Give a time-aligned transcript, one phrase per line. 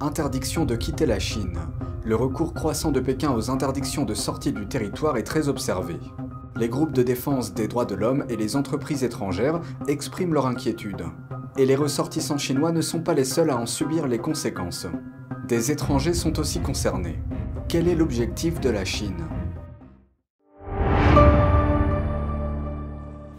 [0.00, 1.58] Interdiction de quitter la Chine.
[2.04, 5.96] Le recours croissant de Pékin aux interdictions de sortie du territoire est très observé.
[6.54, 11.06] Les groupes de défense des droits de l'homme et les entreprises étrangères expriment leur inquiétude.
[11.56, 14.86] Et les ressortissants chinois ne sont pas les seuls à en subir les conséquences.
[15.48, 17.22] Des étrangers sont aussi concernés.
[17.66, 19.24] Quel est l'objectif de la Chine?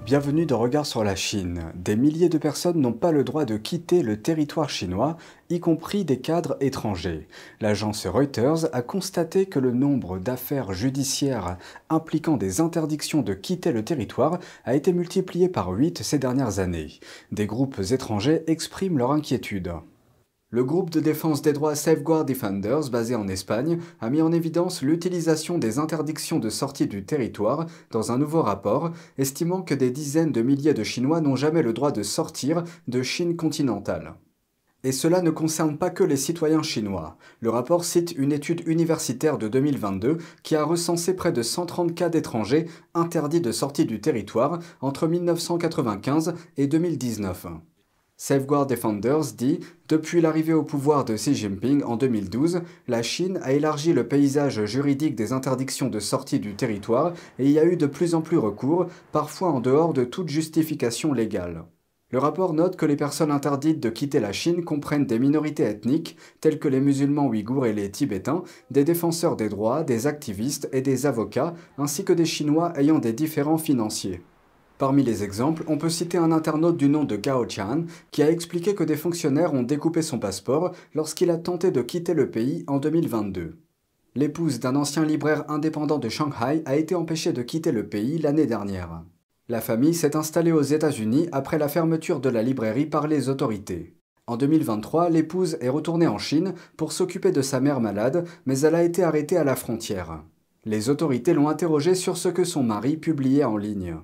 [0.07, 1.73] Bienvenue dans Regard sur la Chine.
[1.75, 5.17] Des milliers de personnes n'ont pas le droit de quitter le territoire chinois,
[5.49, 7.27] y compris des cadres étrangers.
[7.59, 11.57] L'agence Reuters a constaté que le nombre d'affaires judiciaires
[11.89, 17.01] impliquant des interdictions de quitter le territoire a été multiplié par 8 ces dernières années.
[17.33, 19.73] Des groupes étrangers expriment leur inquiétude.
[20.49, 24.81] Le groupe de défense des droits Safeguard Defenders, basé en Espagne, a mis en évidence
[24.81, 30.31] l'utilisation des interdictions de sortie du territoire dans un nouveau rapport, estimant que des dizaines
[30.31, 34.13] de milliers de Chinois n'ont jamais le droit de sortir de Chine continentale.
[34.85, 37.17] Et cela ne concerne pas que les citoyens chinois.
[37.41, 42.07] Le rapport cite une étude universitaire de 2022 qui a recensé près de 130 cas
[42.07, 47.47] d'étrangers interdits de sortie du territoire entre 1995 et 2019.
[48.19, 53.53] Safeguard Defenders dit Depuis l'arrivée au pouvoir de Xi Jinping en 2012, la Chine a
[53.53, 57.85] élargi le paysage juridique des interdictions de sortie du territoire et y a eu de
[57.85, 61.65] plus en plus recours, parfois en dehors de toute justification légale.
[62.09, 66.17] Le rapport note que les personnes interdites de quitter la Chine comprennent des minorités ethniques
[66.41, 70.81] telles que les musulmans ouïghours et les tibétains, des défenseurs des droits, des activistes et
[70.81, 74.23] des avocats, ainsi que des Chinois ayant des différends financiers.
[74.77, 78.29] Parmi les exemples, on peut citer un internaute du nom de Gao Chan qui a
[78.29, 82.63] expliqué que des fonctionnaires ont découpé son passeport lorsqu'il a tenté de quitter le pays
[82.67, 83.57] en 2022.
[84.13, 88.45] L'épouse d'un ancien libraire indépendant de Shanghai a été empêchée de quitter le pays l'année
[88.45, 89.03] dernière.
[89.49, 93.95] La famille s'est installée aux États-Unis après la fermeture de la librairie par les autorités.
[94.27, 98.75] En 2023, l'épouse est retournée en Chine pour s'occuper de sa mère malade, mais elle
[98.75, 100.21] a été arrêtée à la frontière.
[100.65, 103.95] Les autorités l'ont interrogée sur ce que son mari publiait en ligne.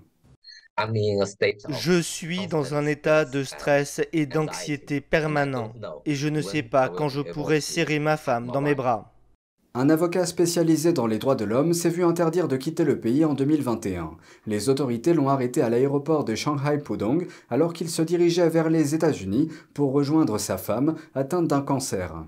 [0.78, 5.72] Je suis dans un état de stress et d'anxiété permanent
[6.06, 9.14] et je ne sais pas quand je pourrai serrer ma femme dans mes bras.
[9.76, 13.26] Un avocat spécialisé dans les droits de l'homme s'est vu interdire de quitter le pays
[13.26, 14.12] en 2021.
[14.45, 18.94] Les autorités l'ont arrêté à l'aéroport de Shanghai Pudong alors qu'il se dirigeait vers les
[18.94, 22.26] États-Unis pour rejoindre sa femme atteinte d'un cancer.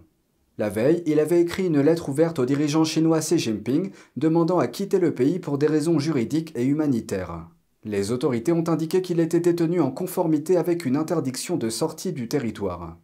[0.57, 4.67] La veille, il avait écrit une lettre ouverte au dirigeant chinois Xi Jinping demandant à
[4.67, 7.47] quitter le pays pour des raisons juridiques et humanitaires.
[7.87, 12.27] Les autorités ont indiqué qu'il était détenu en conformité avec une interdiction de sortie du
[12.27, 12.97] territoire.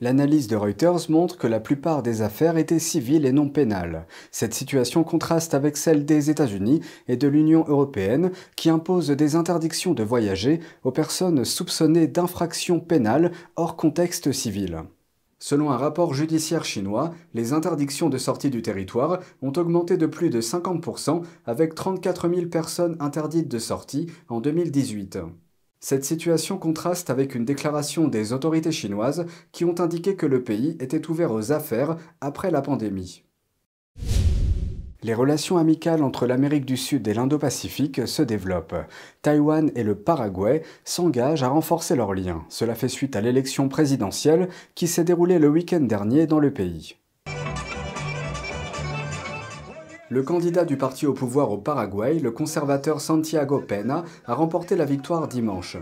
[0.00, 4.08] L'analyse de Reuters montre que la plupart des affaires étaient civiles et non pénales.
[4.32, 9.94] Cette situation contraste avec celle des États-Unis et de l'Union européenne qui imposent des interdictions
[9.94, 14.82] de voyager aux personnes soupçonnées d'infractions pénales hors contexte civil.
[15.38, 20.30] Selon un rapport judiciaire chinois, les interdictions de sortie du territoire ont augmenté de plus
[20.30, 25.18] de 50% avec 34 000 personnes interdites de sortie en 2018.
[25.80, 30.76] Cette situation contraste avec une déclaration des autorités chinoises qui ont indiqué que le pays
[30.80, 33.23] était ouvert aux affaires après la pandémie.
[35.04, 38.86] Les relations amicales entre l'Amérique du Sud et l'Indo-Pacifique se développent.
[39.20, 42.46] Taïwan et le Paraguay s'engagent à renforcer leurs liens.
[42.48, 46.96] Cela fait suite à l'élection présidentielle qui s'est déroulée le week-end dernier dans le pays.
[50.08, 54.86] Le candidat du parti au pouvoir au Paraguay, le conservateur Santiago Pena, a remporté la
[54.86, 55.76] victoire dimanche.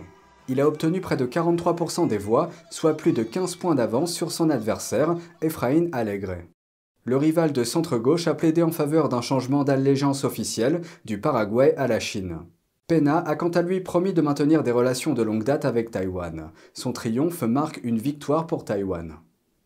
[0.48, 4.32] Il a obtenu près de 43% des voix, soit plus de 15 points d'avance sur
[4.32, 6.38] son adversaire, Efraín Alegre.
[7.04, 11.88] Le rival de centre-gauche a plaidé en faveur d'un changement d'allégeance officielle du Paraguay à
[11.88, 12.38] la Chine.
[12.86, 16.50] Pena a quant à lui promis de maintenir des relations de longue date avec Taïwan.
[16.74, 19.16] Son triomphe marque une victoire pour Taïwan.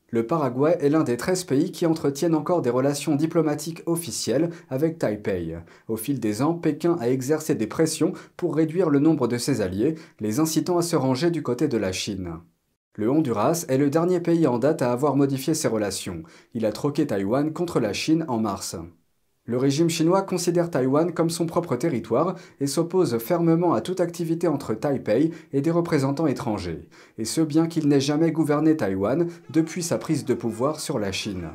[0.09, 4.99] Le Paraguay est l'un des 13 pays qui entretiennent encore des relations diplomatiques officielles avec
[4.99, 5.59] Taipei.
[5.89, 9.61] Au fil des ans, Pékin a exercé des pressions pour réduire le nombre de ses
[9.61, 12.39] alliés, les incitant à se ranger du côté de la Chine.
[12.99, 16.23] Le Honduras est le dernier pays en date à avoir modifié ses relations.
[16.55, 18.75] Il a troqué Taïwan contre la Chine en mars.
[19.45, 24.49] Le régime chinois considère Taïwan comme son propre territoire et s'oppose fermement à toute activité
[24.49, 26.89] entre Taipei et des représentants étrangers,
[27.19, 31.13] et ce bien qu'il n'ait jamais gouverné Taïwan depuis sa prise de pouvoir sur la
[31.13, 31.51] Chine.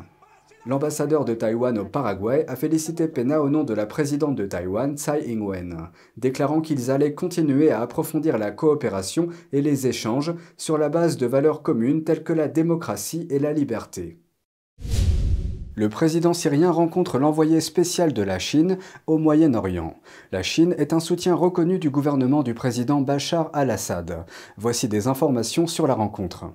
[0.67, 4.95] L'ambassadeur de Taïwan au Paraguay a félicité Pena au nom de la présidente de Taïwan,
[4.95, 10.89] Tsai Ing-wen, déclarant qu'ils allaient continuer à approfondir la coopération et les échanges sur la
[10.89, 14.19] base de valeurs communes telles que la démocratie et la liberté.
[15.73, 18.77] Le président syrien rencontre l'envoyé spécial de la Chine
[19.07, 19.95] au Moyen-Orient.
[20.31, 24.25] La Chine est un soutien reconnu du gouvernement du président Bachar al-Assad.
[24.57, 26.53] Voici des informations sur la rencontre.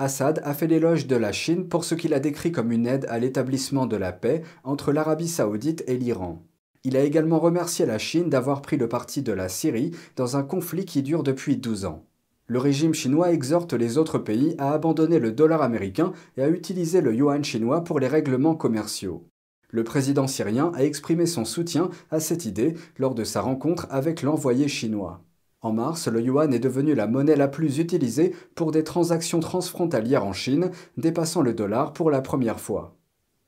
[0.00, 3.04] Assad a fait l'éloge de la Chine pour ce qu'il a décrit comme une aide
[3.10, 6.42] à l'établissement de la paix entre l'Arabie saoudite et l'Iran.
[6.84, 10.42] Il a également remercié la Chine d'avoir pris le parti de la Syrie dans un
[10.42, 12.06] conflit qui dure depuis 12 ans.
[12.46, 17.02] Le régime chinois exhorte les autres pays à abandonner le dollar américain et à utiliser
[17.02, 19.26] le yuan chinois pour les règlements commerciaux.
[19.68, 24.22] Le président syrien a exprimé son soutien à cette idée lors de sa rencontre avec
[24.22, 25.22] l'envoyé chinois.
[25.62, 30.24] En mars, le yuan est devenu la monnaie la plus utilisée pour des transactions transfrontalières
[30.24, 32.96] en Chine, dépassant le dollar pour la première fois.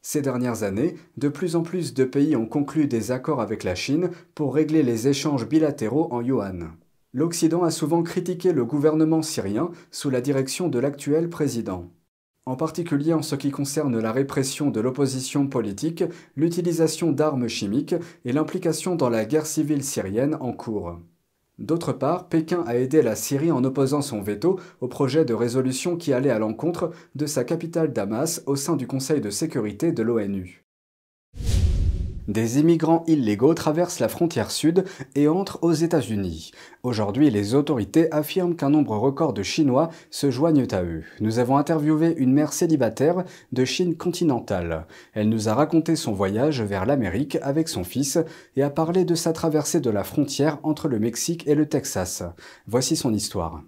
[0.02, 3.74] Ces dernières années, de plus en plus de pays ont conclu des accords avec la
[3.74, 6.72] Chine pour régler les échanges bilatéraux en yuan.
[7.14, 11.90] L'Occident a souvent critiqué le gouvernement syrien sous la direction de l'actuel président.
[12.44, 16.04] En particulier en ce qui concerne la répression de l'opposition politique,
[16.34, 17.94] l'utilisation d'armes chimiques
[18.24, 20.98] et l'implication dans la guerre civile syrienne en cours.
[21.58, 25.96] D'autre part, Pékin a aidé la Syrie en opposant son veto au projet de résolution
[25.96, 30.02] qui allait à l'encontre de sa capitale Damas au sein du Conseil de sécurité de
[30.02, 30.61] l'ONU.
[32.32, 36.52] Des immigrants illégaux traversent la frontière sud et entrent aux États-Unis.
[36.82, 41.02] Aujourd'hui, les autorités affirment qu'un nombre record de Chinois se joignent à eux.
[41.20, 44.86] Nous avons interviewé une mère célibataire de Chine continentale.
[45.12, 48.18] Elle nous a raconté son voyage vers l'Amérique avec son fils
[48.56, 52.22] et a parlé de sa traversée de la frontière entre le Mexique et le Texas.
[52.66, 53.62] Voici son histoire.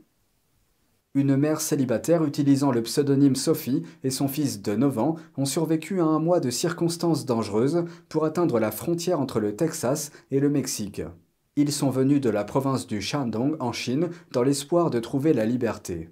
[1.16, 6.00] Une mère célibataire utilisant le pseudonyme Sophie et son fils de 9 ans ont survécu
[6.00, 10.50] à un mois de circonstances dangereuses pour atteindre la frontière entre le Texas et le
[10.50, 11.02] Mexique.
[11.54, 15.46] Ils sont venus de la province du Shandong en Chine dans l'espoir de trouver la
[15.46, 16.10] liberté.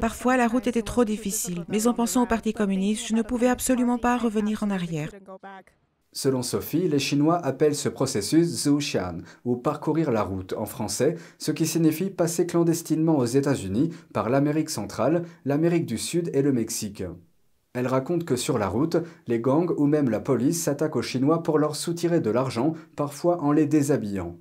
[0.00, 3.48] Parfois, la route était trop difficile, mais en pensant au Parti communiste, je ne pouvais
[3.48, 5.10] absolument pas revenir en arrière.
[6.16, 11.50] Selon Sophie, les Chinois appellent ce processus Zhuxian, ou parcourir la route en français, ce
[11.50, 17.04] qui signifie passer clandestinement aux États-Unis par l'Amérique centrale, l'Amérique du Sud et le Mexique.
[17.74, 18.96] Elle raconte que sur la route,
[19.26, 23.42] les gangs ou même la police s'attaquent aux Chinois pour leur soutirer de l'argent, parfois
[23.42, 24.38] en les déshabillant.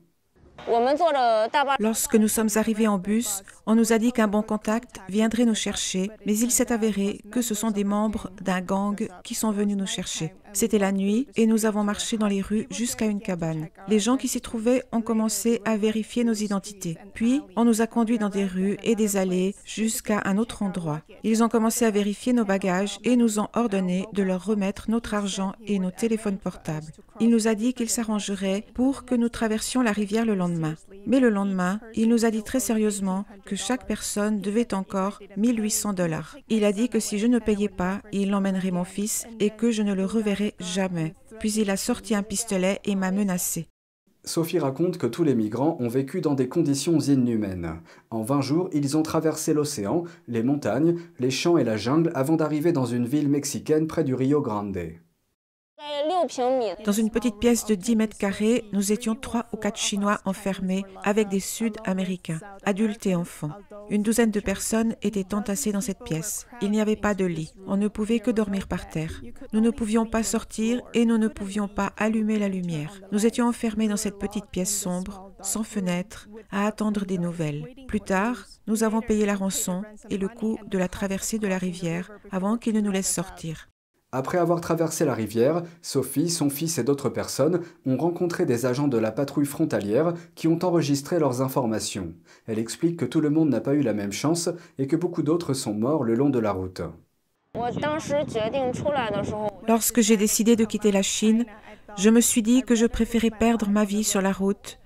[1.79, 5.55] Lorsque nous sommes arrivés en bus, on nous a dit qu'un bon contact viendrait nous
[5.55, 9.77] chercher, mais il s'est avéré que ce sont des membres d'un gang qui sont venus
[9.77, 10.33] nous chercher.
[10.55, 13.67] C'était la nuit et nous avons marché dans les rues jusqu'à une cabane.
[13.89, 16.97] Les gens qui s'y trouvaient ont commencé à vérifier nos identités.
[17.13, 21.01] Puis, on nous a conduits dans des rues et des allées jusqu'à un autre endroit.
[21.23, 25.13] Ils ont commencé à vérifier nos bagages et nous ont ordonné de leur remettre notre
[25.13, 26.93] argent et nos téléphones portables.
[27.19, 30.75] Il nous a dit qu'il s'arrangerait pour que nous traversions la rivière le lendemain.
[31.07, 35.93] Mais le lendemain, il nous a dit très sérieusement que chaque personne devait encore 1800
[35.93, 36.37] dollars.
[36.49, 39.71] Il a dit que si je ne payais pas, il emmènerait mon fils et que
[39.71, 41.13] je ne le reverrais jamais.
[41.39, 43.67] Puis il a sorti un pistolet et m'a menacé.
[44.23, 47.79] Sophie raconte que tous les migrants ont vécu dans des conditions inhumaines.
[48.09, 52.35] En 20 jours, ils ont traversé l'océan, les montagnes, les champs et la jungle avant
[52.35, 54.79] d'arriver dans une ville mexicaine près du Rio Grande.
[56.85, 60.83] Dans une petite pièce de 10 mètres carrés, nous étions trois ou quatre Chinois enfermés
[61.03, 63.51] avec des Sud-Américains, adultes et enfants.
[63.89, 66.47] Une douzaine de personnes étaient entassées dans cette pièce.
[66.61, 67.53] Il n'y avait pas de lit.
[67.67, 69.21] On ne pouvait que dormir par terre.
[69.53, 72.99] Nous ne pouvions pas sortir et nous ne pouvions pas allumer la lumière.
[73.11, 77.67] Nous étions enfermés dans cette petite pièce sombre, sans fenêtre, à attendre des nouvelles.
[77.87, 81.57] Plus tard, nous avons payé la rançon et le coût de la traversée de la
[81.57, 83.69] rivière avant qu'ils ne nous laissent sortir.
[84.17, 88.87] Après avoir traversé la rivière, Sophie, son fils et d'autres personnes ont rencontré des agents
[88.87, 92.13] de la patrouille frontalière qui ont enregistré leurs informations.
[92.47, 94.47] Elle explique que tout le monde n'a pas eu la même chance
[94.79, 96.81] et que beaucoup d'autres sont morts le long de la route.
[99.67, 101.45] Lorsque j'ai décidé de quitter la Chine,
[101.97, 104.79] je me suis dit que je préférais perdre ma vie sur la route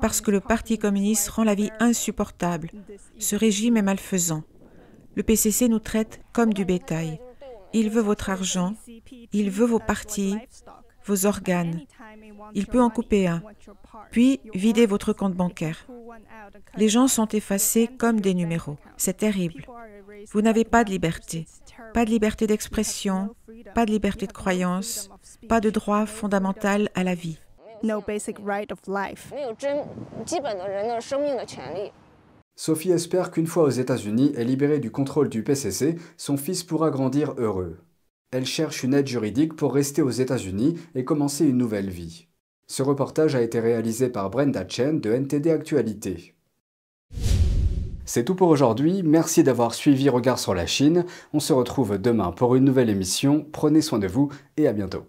[0.00, 2.70] parce que le Parti communiste rend la vie insupportable.
[3.18, 4.42] Ce régime est malfaisant.
[5.16, 7.20] Le PCC nous traite comme du bétail.
[7.74, 8.74] Il veut votre argent,
[9.32, 10.36] il veut vos parties,
[11.04, 11.80] vos organes.
[12.54, 13.42] Il peut en couper un,
[14.12, 15.86] puis vider votre compte bancaire.
[16.76, 18.76] Les gens sont effacés comme des numéros.
[18.96, 19.66] C'est terrible.
[20.32, 21.46] Vous n'avez pas de liberté.
[21.92, 23.34] Pas de liberté d'expression,
[23.74, 25.10] pas de liberté de croyance,
[25.48, 27.38] pas de droit fondamental à la vie.
[32.56, 36.90] Sophie espère qu'une fois aux États-Unis et libérée du contrôle du PCC, son fils pourra
[36.90, 37.78] grandir heureux.
[38.30, 42.28] Elle cherche une aide juridique pour rester aux États-Unis et commencer une nouvelle vie.
[42.66, 46.34] Ce reportage a été réalisé par Brenda Chen de NTD Actualité.
[48.06, 51.04] C'est tout pour aujourd'hui, merci d'avoir suivi Regard sur la Chine.
[51.32, 53.46] On se retrouve demain pour une nouvelle émission.
[53.50, 55.06] Prenez soin de vous et à bientôt.